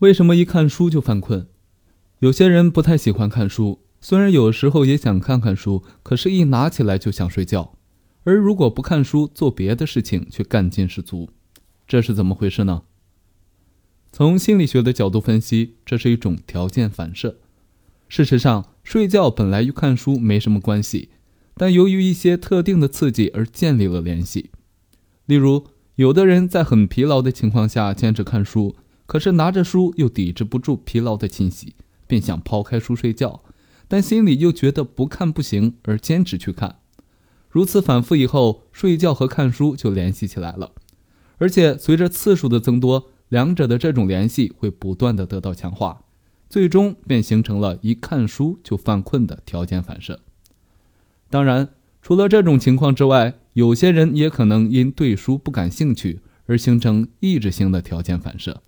[0.00, 1.46] 为什么一看书就犯困？
[2.20, 7.76] 有些人不太喜欢看书，虽然有时候也想看看书，可是，一拿起来就想睡觉。
[8.24, 11.28] 而如果不看书，做别的事情却干劲十足，
[11.86, 12.84] 这是怎么回事呢？
[14.10, 17.36] 从心理学的角度分析，这是一种条件反射。
[18.08, 21.10] 事实上，睡觉本来与看书没什么关系，
[21.56, 24.50] 但由于一些特定的刺激而建立了联系。
[25.26, 28.74] 例如，有的人在很疲劳的情况下坚持看书。
[29.10, 31.74] 可是拿着书又抵制不住疲劳的侵袭，
[32.06, 33.42] 便想抛开书睡觉，
[33.88, 36.78] 但心里又觉得不看不行，而坚持去看。
[37.48, 40.70] 如此反复以后，睡觉和看书就联系起来了，
[41.38, 46.04] 而且随着次数的增多，两者的这种联系会不断的得到强化，
[46.48, 50.20] 最终便形成了一看书就犯困的条件反射。
[51.28, 51.70] 当然，
[52.00, 58.62] 除了这种情况之外，有些人也可能因对书不感兴趣而形成抑制性的条件反射。